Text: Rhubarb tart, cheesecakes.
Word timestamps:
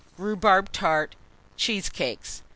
Rhubarb 0.17 0.71
tart, 0.71 1.13
cheesecakes. 1.57 2.41